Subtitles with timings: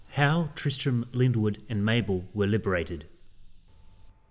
[0.13, 3.05] How Tristram Lyndwood and Mabel were liberated.